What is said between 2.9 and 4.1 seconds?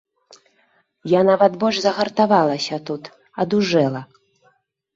тут, адужэла.